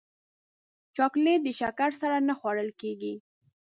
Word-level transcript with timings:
چاکلېټ 0.95 1.39
د 1.43 1.49
شکر 1.59 1.89
سره 2.01 2.17
نه 2.27 2.33
خوړل 2.39 2.69
کېږي. 2.81 3.13